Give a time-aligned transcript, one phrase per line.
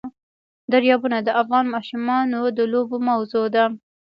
[0.71, 3.65] دریابونه د افغان ماشومانو د لوبو موضوع ده.